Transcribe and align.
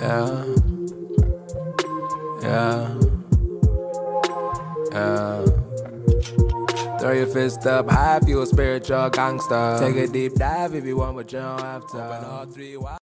Yeah. 0.00 0.44
Yeah. 2.42 2.98
Yeah. 4.92 5.44
Throw 6.98 7.12
your 7.12 7.26
fist 7.26 7.66
up 7.66 7.90
high 7.90 8.18
if 8.22 8.28
you 8.28 8.40
a 8.40 8.46
spiritual 8.46 9.10
gangster. 9.10 9.76
Take 9.78 9.96
a 9.96 10.06
deep 10.06 10.34
dive 10.36 10.74
if 10.74 10.86
you 10.86 10.96
want, 10.96 11.16
but 11.16 11.30
you 11.32 11.38
don't 11.38 11.60
have 11.60 11.86
to. 11.88 12.02
Open 12.02 12.24
all 12.24 12.46
three 12.46 12.78
wide. 12.78 12.98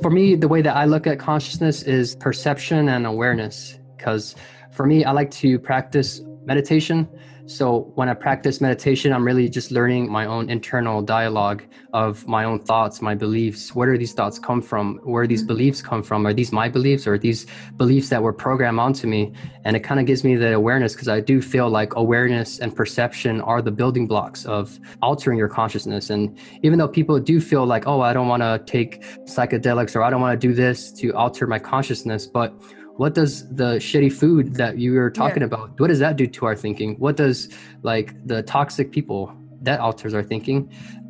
For 0.00 0.10
me, 0.10 0.36
the 0.36 0.48
way 0.48 0.62
that 0.62 0.76
I 0.76 0.84
look 0.84 1.08
at 1.08 1.18
consciousness 1.18 1.82
is 1.82 2.14
perception 2.16 2.88
and 2.88 3.06
awareness. 3.06 3.78
Because 3.96 4.36
for 4.70 4.86
me, 4.86 5.04
I 5.04 5.10
like 5.10 5.32
to 5.32 5.58
practice 5.58 6.20
meditation. 6.44 7.08
So 7.46 7.90
when 7.96 8.08
I 8.08 8.14
practice 8.14 8.60
meditation, 8.60 9.12
I'm 9.12 9.24
really 9.24 9.48
just 9.48 9.72
learning 9.72 10.10
my 10.10 10.26
own 10.26 10.48
internal 10.48 11.02
dialogue 11.02 11.64
of 11.92 12.26
my 12.26 12.44
own 12.44 12.60
thoughts, 12.60 13.02
my 13.02 13.14
beliefs. 13.14 13.74
Where 13.74 13.90
do 13.90 13.98
these 13.98 14.12
thoughts 14.12 14.38
come 14.38 14.62
from? 14.62 15.00
Where 15.02 15.26
these 15.26 15.40
mm-hmm. 15.40 15.48
beliefs 15.48 15.82
come 15.82 16.02
from? 16.02 16.24
Are 16.26 16.32
these 16.32 16.52
my 16.52 16.68
beliefs 16.68 17.06
or 17.06 17.14
are 17.14 17.18
these 17.18 17.46
beliefs 17.76 18.08
that 18.10 18.22
were 18.22 18.32
programmed 18.32 18.78
onto 18.78 19.08
me? 19.08 19.32
And 19.64 19.76
it 19.76 19.80
kind 19.80 19.98
of 19.98 20.06
gives 20.06 20.22
me 20.22 20.36
the 20.36 20.54
awareness 20.54 20.94
because 20.94 21.08
I 21.08 21.20
do 21.20 21.42
feel 21.42 21.68
like 21.68 21.94
awareness 21.96 22.60
and 22.60 22.74
perception 22.74 23.40
are 23.40 23.60
the 23.60 23.72
building 23.72 24.06
blocks 24.06 24.44
of 24.44 24.78
altering 25.02 25.36
your 25.36 25.48
consciousness. 25.48 26.10
And 26.10 26.38
even 26.62 26.78
though 26.78 26.88
people 26.88 27.18
do 27.18 27.40
feel 27.40 27.66
like, 27.66 27.88
oh, 27.88 28.00
I 28.00 28.12
don't 28.12 28.28
want 28.28 28.42
to 28.42 28.62
take 28.66 29.02
psychedelics 29.26 29.96
or 29.96 30.02
I 30.02 30.10
don't 30.10 30.20
want 30.20 30.40
to 30.40 30.46
do 30.46 30.54
this 30.54 30.92
to 30.92 31.12
alter 31.14 31.46
my 31.46 31.58
consciousness, 31.58 32.26
but 32.26 32.54
what 33.02 33.14
does 33.14 33.32
the 33.62 33.70
shitty 33.88 34.12
food 34.12 34.54
that 34.54 34.78
you 34.78 34.90
were 34.94 35.10
talking 35.10 35.42
Yeah. 35.42 35.50
about 35.50 35.66
what 35.80 35.88
does 35.88 35.98
that 35.98 36.14
do 36.22 36.26
to 36.36 36.40
our 36.48 36.54
thinking? 36.64 36.90
What 37.04 37.16
does 37.16 37.48
like 37.82 38.08
the 38.32 38.38
toxic 38.44 38.92
people 38.92 39.20
that 39.66 39.80
alters 39.80 40.14
our 40.14 40.22
thinking? 40.32 40.58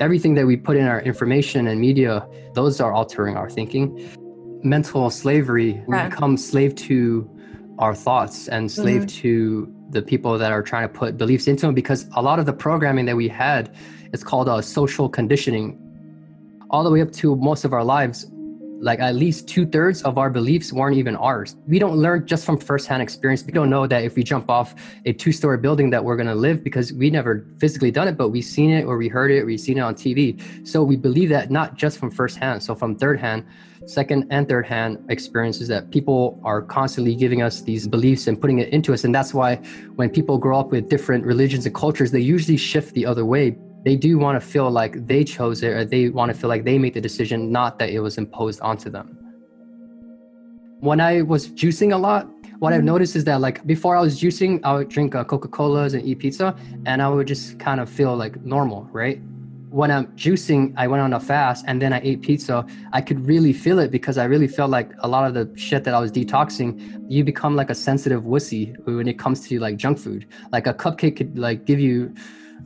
Everything 0.00 0.32
that 0.38 0.46
we 0.46 0.56
put 0.56 0.76
in 0.78 0.86
our 0.86 1.02
information 1.12 1.60
and 1.70 1.76
media 1.88 2.12
those 2.54 2.80
are 2.84 2.92
altering 3.00 3.36
our 3.40 3.50
thinking. 3.58 3.86
Mental 4.62 5.10
slavery 5.10 5.70
we 5.86 5.94
become 6.08 6.32
slave 6.38 6.72
to 6.88 6.96
our 7.84 7.94
thoughts 8.06 8.48
and 8.54 8.62
slave 8.80 9.02
Mm-hmm. 9.02 9.22
to 9.22 9.32
the 9.96 10.02
people 10.12 10.32
that 10.42 10.50
are 10.56 10.62
trying 10.70 10.86
to 10.88 10.94
put 11.00 11.18
beliefs 11.24 11.46
into 11.50 11.62
them 11.66 11.74
because 11.82 12.00
a 12.20 12.22
lot 12.28 12.38
of 12.40 12.46
the 12.50 12.56
programming 12.66 13.04
that 13.08 13.16
we 13.22 13.28
had 13.28 13.62
it's 14.14 14.24
called 14.30 14.48
uh, 14.48 14.62
social 14.62 15.06
conditioning. 15.18 15.68
All 16.72 16.82
the 16.86 16.92
way 16.94 17.02
up 17.06 17.12
to 17.20 17.36
most 17.50 17.62
of 17.66 17.72
our 17.76 17.84
lives 17.96 18.18
like 18.84 19.00
at 19.00 19.14
least 19.14 19.48
two 19.48 19.66
thirds 19.66 20.02
of 20.02 20.18
our 20.18 20.28
beliefs 20.28 20.70
weren't 20.70 20.96
even 20.96 21.16
ours. 21.16 21.56
We 21.66 21.78
don't 21.78 21.96
learn 21.96 22.26
just 22.26 22.44
from 22.44 22.58
firsthand 22.58 23.00
experience. 23.00 23.42
We 23.42 23.52
don't 23.52 23.70
know 23.70 23.86
that 23.86 24.04
if 24.04 24.14
we 24.14 24.22
jump 24.22 24.50
off 24.50 24.74
a 25.06 25.14
two 25.14 25.32
story 25.32 25.56
building 25.56 25.88
that 25.90 26.04
we're 26.04 26.16
going 26.16 26.26
to 26.26 26.34
live 26.34 26.62
because 26.62 26.92
we 26.92 27.08
never 27.08 27.46
physically 27.58 27.90
done 27.90 28.08
it, 28.08 28.18
but 28.18 28.28
we've 28.28 28.44
seen 28.44 28.70
it 28.70 28.84
or 28.84 28.98
we 28.98 29.08
heard 29.08 29.30
it 29.30 29.40
or 29.40 29.46
we've 29.46 29.58
seen 29.58 29.78
it 29.78 29.80
on 29.80 29.94
TV. 29.94 30.38
So 30.68 30.82
we 30.82 30.96
believe 30.96 31.30
that 31.30 31.50
not 31.50 31.76
just 31.76 31.98
from 31.98 32.10
firsthand. 32.10 32.62
So 32.62 32.74
from 32.74 32.94
third 32.94 33.18
hand, 33.18 33.46
second 33.86 34.26
and 34.30 34.46
third 34.46 34.66
hand 34.66 35.02
experiences 35.08 35.66
that 35.68 35.90
people 35.90 36.38
are 36.44 36.60
constantly 36.60 37.14
giving 37.14 37.40
us 37.40 37.62
these 37.62 37.88
beliefs 37.88 38.26
and 38.26 38.38
putting 38.38 38.58
it 38.58 38.68
into 38.68 38.92
us. 38.92 39.04
And 39.04 39.14
that's 39.14 39.32
why 39.32 39.56
when 39.96 40.10
people 40.10 40.36
grow 40.36 40.60
up 40.60 40.70
with 40.70 40.90
different 40.90 41.24
religions 41.24 41.64
and 41.64 41.74
cultures, 41.74 42.10
they 42.10 42.20
usually 42.20 42.58
shift 42.58 42.92
the 42.92 43.06
other 43.06 43.24
way 43.24 43.56
they 43.84 43.96
do 43.96 44.18
want 44.18 44.40
to 44.40 44.46
feel 44.46 44.70
like 44.70 45.06
they 45.06 45.22
chose 45.22 45.62
it 45.62 45.68
or 45.68 45.84
they 45.84 46.08
want 46.08 46.32
to 46.32 46.38
feel 46.38 46.48
like 46.48 46.64
they 46.64 46.78
made 46.78 46.94
the 46.94 47.00
decision, 47.00 47.52
not 47.52 47.78
that 47.78 47.90
it 47.90 48.00
was 48.00 48.16
imposed 48.16 48.60
onto 48.62 48.88
them. 48.88 49.18
When 50.80 51.00
I 51.00 51.22
was 51.22 51.48
juicing 51.48 51.92
a 51.92 51.96
lot, 51.96 52.28
what 52.60 52.72
I've 52.72 52.84
noticed 52.84 53.14
is 53.14 53.24
that 53.24 53.40
like 53.40 53.66
before 53.66 53.96
I 53.96 54.00
was 54.00 54.18
juicing, 54.20 54.60
I 54.64 54.74
would 54.74 54.88
drink 54.88 55.14
uh, 55.14 55.24
Coca-Colas 55.24 55.92
and 55.92 56.02
eat 56.04 56.18
pizza 56.18 56.56
and 56.86 57.02
I 57.02 57.08
would 57.08 57.26
just 57.26 57.58
kind 57.58 57.78
of 57.80 57.90
feel 57.90 58.16
like 58.16 58.40
normal, 58.42 58.88
right? 58.90 59.20
When 59.68 59.90
I'm 59.90 60.06
juicing, 60.16 60.72
I 60.76 60.86
went 60.86 61.02
on 61.02 61.12
a 61.12 61.20
fast 61.20 61.64
and 61.66 61.82
then 61.82 61.92
I 61.92 62.00
ate 62.02 62.22
pizza. 62.22 62.64
I 62.92 63.00
could 63.02 63.26
really 63.26 63.52
feel 63.52 63.80
it 63.80 63.90
because 63.90 64.18
I 64.18 64.24
really 64.24 64.46
felt 64.46 64.70
like 64.70 64.92
a 65.00 65.08
lot 65.08 65.26
of 65.26 65.34
the 65.34 65.50
shit 65.58 65.84
that 65.84 65.92
I 65.94 65.98
was 65.98 66.12
detoxing, 66.12 67.04
you 67.10 67.24
become 67.24 67.56
like 67.56 67.70
a 67.70 67.74
sensitive 67.74 68.22
wussy 68.22 68.78
when 68.86 69.08
it 69.08 69.18
comes 69.18 69.46
to 69.48 69.58
like 69.58 69.76
junk 69.76 69.98
food. 69.98 70.26
Like 70.52 70.66
a 70.66 70.72
cupcake 70.72 71.16
could 71.16 71.36
like 71.36 71.64
give 71.64 71.80
you 71.80 72.14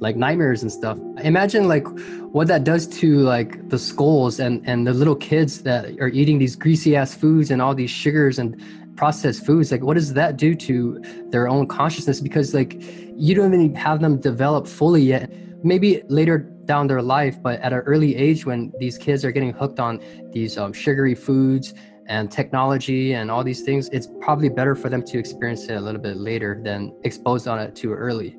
like 0.00 0.16
nightmares 0.16 0.62
and 0.62 0.70
stuff. 0.70 0.98
Imagine 1.22 1.68
like 1.68 1.86
what 2.32 2.46
that 2.48 2.64
does 2.64 2.86
to 2.86 3.18
like 3.20 3.68
the 3.68 3.78
skulls 3.78 4.40
and 4.40 4.66
and 4.68 4.86
the 4.86 4.92
little 4.92 5.16
kids 5.16 5.62
that 5.62 5.98
are 6.00 6.08
eating 6.08 6.38
these 6.38 6.56
greasy 6.56 6.96
ass 6.96 7.14
foods 7.14 7.50
and 7.50 7.60
all 7.60 7.74
these 7.74 7.90
sugars 7.90 8.38
and 8.38 8.60
processed 8.96 9.44
foods. 9.44 9.70
Like 9.72 9.82
what 9.82 9.94
does 9.94 10.12
that 10.14 10.36
do 10.36 10.54
to 10.54 11.00
their 11.30 11.48
own 11.48 11.66
consciousness? 11.66 12.20
Because 12.20 12.54
like 12.54 12.76
you 13.16 13.34
don't 13.34 13.54
even 13.54 13.74
have 13.74 14.00
them 14.00 14.20
develop 14.20 14.66
fully 14.66 15.02
yet. 15.02 15.30
Maybe 15.64 16.02
later 16.08 16.38
down 16.66 16.86
their 16.86 17.02
life, 17.02 17.42
but 17.42 17.60
at 17.60 17.72
an 17.72 17.80
early 17.80 18.14
age 18.14 18.46
when 18.46 18.72
these 18.78 18.96
kids 18.98 19.24
are 19.24 19.32
getting 19.32 19.52
hooked 19.52 19.80
on 19.80 20.00
these 20.32 20.58
um, 20.58 20.72
sugary 20.72 21.14
foods 21.14 21.74
and 22.06 22.30
technology 22.30 23.14
and 23.14 23.30
all 23.30 23.42
these 23.42 23.62
things, 23.62 23.88
it's 23.88 24.08
probably 24.20 24.48
better 24.48 24.74
for 24.74 24.88
them 24.88 25.02
to 25.02 25.18
experience 25.18 25.64
it 25.64 25.74
a 25.74 25.80
little 25.80 26.00
bit 26.00 26.16
later 26.16 26.60
than 26.62 26.94
exposed 27.04 27.48
on 27.48 27.58
it 27.58 27.74
too 27.74 27.92
early 27.92 28.36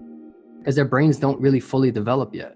because 0.60 0.76
their 0.76 0.86
brains 0.86 1.18
don't 1.18 1.40
really 1.40 1.60
fully 1.60 1.92
develop 1.92 2.34
yet. 2.34 2.56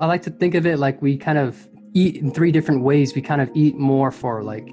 I 0.00 0.06
like 0.06 0.22
to 0.22 0.30
think 0.30 0.54
of 0.54 0.66
it 0.66 0.78
like 0.78 1.00
we 1.02 1.16
kind 1.16 1.38
of 1.38 1.68
eat 1.94 2.16
in 2.16 2.30
three 2.30 2.52
different 2.52 2.82
ways. 2.82 3.14
We 3.14 3.22
kind 3.22 3.40
of 3.40 3.50
eat 3.54 3.76
more 3.76 4.10
for 4.10 4.42
like 4.42 4.68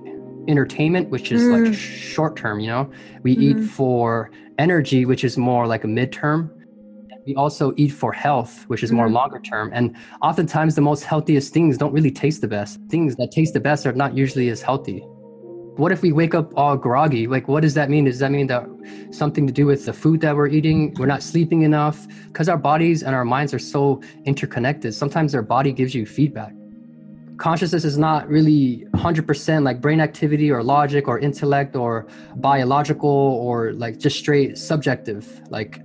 entertainment, 0.47 1.09
which 1.09 1.31
is 1.31 1.43
like 1.47 1.63
mm. 1.63 1.73
short 1.73 2.35
term, 2.35 2.59
you 2.59 2.67
know. 2.67 2.91
We 3.23 3.33
eat 3.33 3.57
mm-hmm. 3.57 3.65
for 3.65 4.31
energy, 4.59 5.05
which 5.05 5.23
is 5.23 5.37
more 5.37 5.67
like 5.67 5.83
a 5.83 5.87
midterm. 5.87 6.51
We 7.25 7.35
also 7.35 7.73
eat 7.75 7.89
for 7.89 8.11
health, 8.11 8.65
which 8.67 8.83
is 8.83 8.91
more 8.91 9.05
mm-hmm. 9.05 9.15
longer 9.15 9.39
term. 9.39 9.71
And 9.73 9.95
oftentimes, 10.21 10.75
the 10.75 10.81
most 10.81 11.03
healthiest 11.03 11.53
things 11.53 11.77
don't 11.77 11.91
really 11.91 12.11
taste 12.11 12.41
the 12.41 12.47
best. 12.47 12.79
Things 12.89 13.15
that 13.15 13.31
taste 13.31 13.53
the 13.53 13.59
best 13.59 13.85
are 13.87 13.93
not 13.93 14.15
usually 14.15 14.49
as 14.49 14.61
healthy. 14.61 15.03
What 15.77 15.91
if 15.91 16.01
we 16.01 16.13
wake 16.13 16.33
up 16.33 16.53
all 16.55 16.77
groggy? 16.77 17.27
Like, 17.27 17.49
what 17.49 17.61
does 17.61 17.73
that 17.73 17.89
mean? 17.89 18.05
Does 18.05 18.19
that 18.19 18.31
mean 18.31 18.47
that 18.47 18.65
something 19.11 19.45
to 19.45 19.51
do 19.51 19.65
with 19.65 19.85
the 19.85 19.91
food 19.91 20.21
that 20.21 20.33
we're 20.33 20.47
eating? 20.47 20.93
We're 20.97 21.05
not 21.05 21.21
sleeping 21.21 21.63
enough? 21.63 22.07
Because 22.27 22.47
our 22.47 22.57
bodies 22.57 23.03
and 23.03 23.13
our 23.13 23.25
minds 23.25 23.53
are 23.53 23.59
so 23.59 24.01
interconnected. 24.23 24.93
Sometimes 24.93 25.35
our 25.35 25.41
body 25.41 25.73
gives 25.73 25.93
you 25.93 26.05
feedback. 26.05 26.53
Consciousness 27.37 27.83
is 27.83 27.97
not 27.97 28.29
really 28.29 28.85
100% 28.93 29.63
like 29.63 29.81
brain 29.81 29.99
activity 29.99 30.49
or 30.49 30.63
logic 30.63 31.09
or 31.09 31.19
intellect 31.19 31.75
or 31.75 32.07
biological 32.37 33.09
or 33.09 33.73
like 33.73 33.99
just 33.99 34.17
straight 34.17 34.57
subjective. 34.57 35.41
Like, 35.49 35.81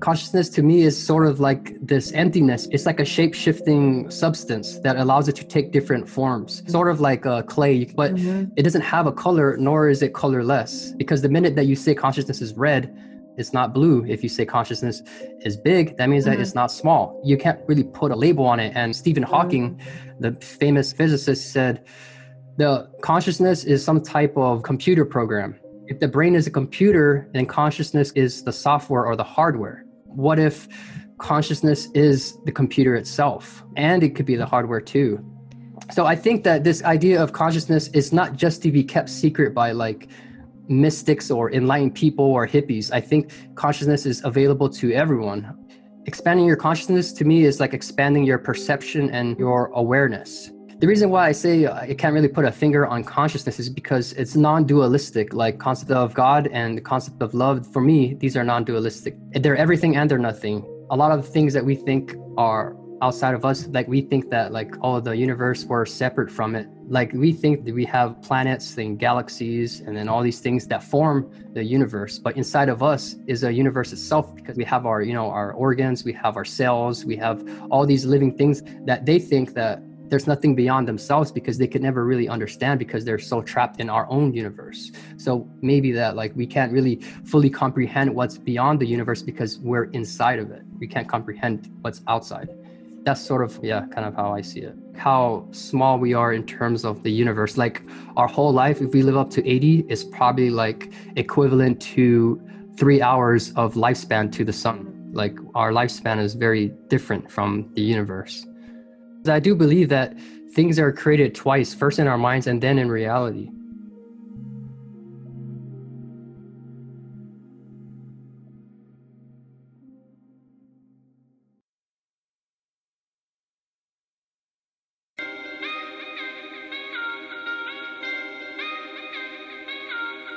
consciousness 0.00 0.48
to 0.50 0.62
me 0.62 0.82
is 0.82 0.96
sort 0.96 1.26
of 1.26 1.40
like 1.40 1.76
this 1.80 2.12
emptiness. 2.12 2.66
It's 2.70 2.86
like 2.86 3.00
a 3.00 3.04
shape 3.04 3.34
shifting 3.34 4.10
substance 4.10 4.78
that 4.80 4.96
allows 4.96 5.28
it 5.28 5.36
to 5.36 5.44
take 5.44 5.72
different 5.72 6.08
forms, 6.08 6.62
sort 6.70 6.90
of 6.90 7.00
like 7.00 7.24
a 7.24 7.42
clay, 7.44 7.84
but 7.84 8.14
mm-hmm. 8.14 8.52
it 8.56 8.62
doesn't 8.62 8.82
have 8.82 9.06
a 9.06 9.12
color, 9.12 9.56
nor 9.56 9.88
is 9.88 10.02
it 10.02 10.14
colorless. 10.14 10.92
Because 10.96 11.22
the 11.22 11.28
minute 11.28 11.54
that 11.56 11.64
you 11.64 11.76
say 11.76 11.94
consciousness 11.94 12.40
is 12.40 12.54
red, 12.54 12.96
it's 13.36 13.52
not 13.52 13.74
blue. 13.74 14.04
If 14.06 14.22
you 14.22 14.28
say 14.28 14.44
consciousness 14.44 15.02
is 15.40 15.56
big, 15.56 15.96
that 15.96 16.08
means 16.08 16.24
that 16.24 16.32
mm-hmm. 16.32 16.42
it's 16.42 16.54
not 16.54 16.70
small. 16.70 17.20
You 17.24 17.36
can't 17.36 17.60
really 17.66 17.84
put 17.84 18.12
a 18.12 18.16
label 18.16 18.46
on 18.46 18.60
it. 18.60 18.72
And 18.76 18.94
Stephen 18.94 19.24
mm-hmm. 19.24 19.32
Hawking, 19.32 19.80
the 20.20 20.32
famous 20.40 20.92
physicist, 20.92 21.52
said 21.52 21.84
the 22.56 22.88
consciousness 23.02 23.64
is 23.64 23.84
some 23.84 24.00
type 24.02 24.36
of 24.36 24.62
computer 24.62 25.04
program. 25.04 25.58
If 25.86 26.00
the 26.00 26.08
brain 26.08 26.34
is 26.34 26.46
a 26.46 26.50
computer, 26.50 27.28
then 27.34 27.44
consciousness 27.44 28.10
is 28.12 28.42
the 28.42 28.52
software 28.52 29.04
or 29.04 29.16
the 29.16 29.24
hardware. 29.24 29.84
What 30.04 30.38
if 30.38 30.66
consciousness 31.18 31.88
is 31.92 32.38
the 32.44 32.52
computer 32.52 32.94
itself? 32.96 33.62
And 33.76 34.02
it 34.02 34.14
could 34.14 34.24
be 34.24 34.36
the 34.36 34.46
hardware 34.46 34.80
too. 34.80 35.22
So 35.92 36.06
I 36.06 36.16
think 36.16 36.42
that 36.44 36.64
this 36.64 36.82
idea 36.84 37.22
of 37.22 37.32
consciousness 37.32 37.88
is 37.88 38.12
not 38.12 38.34
just 38.34 38.62
to 38.62 38.72
be 38.72 38.82
kept 38.82 39.10
secret 39.10 39.52
by 39.52 39.72
like 39.72 40.08
mystics 40.68 41.30
or 41.30 41.52
enlightened 41.52 41.94
people 41.94 42.24
or 42.24 42.46
hippies. 42.48 42.90
I 42.90 43.00
think 43.00 43.30
consciousness 43.54 44.06
is 44.06 44.24
available 44.24 44.70
to 44.70 44.92
everyone. 44.92 45.54
Expanding 46.06 46.46
your 46.46 46.56
consciousness 46.56 47.12
to 47.12 47.26
me 47.26 47.44
is 47.44 47.60
like 47.60 47.74
expanding 47.74 48.24
your 48.24 48.38
perception 48.38 49.10
and 49.10 49.38
your 49.38 49.66
awareness. 49.74 50.50
The 50.84 50.88
reason 50.88 51.08
why 51.08 51.28
I 51.28 51.32
say 51.32 51.64
uh, 51.64 51.74
I 51.76 51.94
can't 51.94 52.12
really 52.12 52.28
put 52.28 52.44
a 52.44 52.52
finger 52.52 52.86
on 52.86 53.04
consciousness 53.04 53.58
is 53.58 53.70
because 53.70 54.12
it's 54.12 54.36
non-dualistic. 54.36 55.32
Like 55.32 55.56
concept 55.56 55.90
of 55.92 56.12
God 56.12 56.48
and 56.48 56.76
the 56.76 56.82
concept 56.82 57.22
of 57.22 57.32
love, 57.32 57.66
for 57.66 57.80
me, 57.80 58.12
these 58.12 58.36
are 58.36 58.44
non-dualistic. 58.44 59.16
They're 59.30 59.56
everything 59.56 59.96
and 59.96 60.10
they're 60.10 60.18
nothing. 60.18 60.62
A 60.90 60.94
lot 60.94 61.10
of 61.10 61.26
things 61.26 61.54
that 61.54 61.64
we 61.64 61.74
think 61.74 62.14
are 62.36 62.76
outside 63.00 63.32
of 63.32 63.46
us, 63.46 63.66
like 63.68 63.88
we 63.88 64.02
think 64.02 64.28
that 64.28 64.52
like 64.52 64.74
oh 64.82 65.00
the 65.00 65.16
universe 65.16 65.64
we're 65.64 65.86
separate 65.86 66.30
from 66.30 66.54
it. 66.54 66.68
Like 66.86 67.14
we 67.14 67.32
think 67.32 67.64
that 67.64 67.74
we 67.74 67.86
have 67.86 68.20
planets 68.20 68.76
and 68.76 68.98
galaxies 68.98 69.80
and 69.80 69.96
then 69.96 70.06
all 70.10 70.22
these 70.22 70.40
things 70.40 70.66
that 70.66 70.82
form 70.84 71.30
the 71.54 71.64
universe. 71.64 72.18
But 72.18 72.36
inside 72.36 72.68
of 72.68 72.82
us 72.82 73.16
is 73.26 73.42
a 73.42 73.50
universe 73.50 73.90
itself 73.94 74.34
because 74.34 74.58
we 74.58 74.64
have 74.64 74.84
our, 74.84 75.00
you 75.00 75.14
know, 75.14 75.30
our 75.30 75.52
organs, 75.52 76.04
we 76.04 76.12
have 76.12 76.36
our 76.36 76.44
cells, 76.44 77.06
we 77.06 77.16
have 77.16 77.42
all 77.70 77.86
these 77.86 78.04
living 78.04 78.36
things 78.36 78.62
that 78.84 79.06
they 79.06 79.18
think 79.18 79.54
that 79.54 79.82
there's 80.08 80.26
nothing 80.26 80.54
beyond 80.54 80.86
themselves 80.86 81.32
because 81.32 81.58
they 81.58 81.66
could 81.66 81.82
never 81.82 82.04
really 82.04 82.28
understand 82.28 82.78
because 82.78 83.04
they're 83.04 83.18
so 83.18 83.42
trapped 83.42 83.80
in 83.80 83.88
our 83.88 84.08
own 84.10 84.34
universe. 84.34 84.92
So 85.16 85.48
maybe 85.60 85.92
that 85.92 86.16
like 86.16 86.32
we 86.34 86.46
can't 86.46 86.72
really 86.72 86.96
fully 87.24 87.50
comprehend 87.50 88.14
what's 88.14 88.38
beyond 88.38 88.80
the 88.80 88.86
universe 88.86 89.22
because 89.22 89.58
we're 89.58 89.84
inside 89.84 90.38
of 90.38 90.50
it. 90.50 90.62
We 90.78 90.86
can't 90.86 91.08
comprehend 91.08 91.70
what's 91.82 92.02
outside. 92.06 92.48
that's 93.04 93.20
sort 93.20 93.42
of 93.44 93.60
yeah 93.62 93.84
kind 93.94 94.06
of 94.06 94.14
how 94.14 94.32
i 94.34 94.40
see 94.40 94.60
it 94.60 94.74
how 94.96 95.46
small 95.50 95.98
we 95.98 96.14
are 96.14 96.32
in 96.32 96.44
terms 96.44 96.84
of 96.84 97.02
the 97.02 97.10
universe 97.10 97.56
like 97.56 97.82
our 98.16 98.26
whole 98.26 98.52
life 98.52 98.80
if 98.80 98.92
we 98.92 99.02
live 99.02 99.16
up 99.16 99.30
to 99.30 99.46
80 99.46 99.84
is 99.88 100.04
probably 100.04 100.50
like 100.50 100.92
equivalent 101.16 101.80
to 101.94 102.40
three 102.78 103.00
hours 103.02 103.52
of 103.52 103.74
lifespan 103.74 104.32
to 104.32 104.44
the 104.44 104.52
sun 104.52 104.78
like 105.12 105.36
our 105.54 105.70
lifespan 105.70 106.18
is 106.18 106.34
very 106.34 106.68
different 106.88 107.30
from 107.30 107.70
the 107.74 107.82
universe 107.82 108.46
i 109.28 109.40
do 109.40 109.54
believe 109.54 109.88
that 109.88 110.16
things 110.54 110.78
are 110.78 110.92
created 110.92 111.34
twice 111.34 111.74
first 111.74 111.98
in 111.98 112.06
our 112.06 112.18
minds 112.18 112.46
and 112.46 112.62
then 112.62 112.78
in 112.78 112.88
reality 112.88 113.50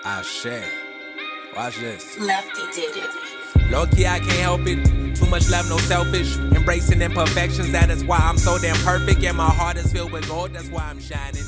I 0.09 0.21
share. 0.21 0.63
Watch 1.53 1.79
this. 1.79 2.17
Lefty 2.17 2.61
did 2.73 2.95
it. 2.95 3.36
Low 3.69 3.85
key, 3.87 4.07
I 4.07 4.19
can't 4.19 4.31
help 4.31 4.61
it. 4.65 5.15
Too 5.15 5.25
much 5.25 5.49
love, 5.49 5.69
no 5.69 5.77
selfish. 5.77 6.37
Embracing 6.37 7.01
imperfections, 7.01 7.71
that 7.71 7.89
is 7.89 8.03
why 8.03 8.17
I'm 8.17 8.37
so 8.37 8.57
damn 8.57 8.75
perfect. 8.77 9.23
And 9.23 9.37
my 9.37 9.49
heart 9.49 9.77
is 9.77 9.91
filled 9.91 10.11
with 10.11 10.27
gold, 10.27 10.53
that's 10.53 10.69
why 10.69 10.83
I'm 10.83 11.01
shining. 11.01 11.43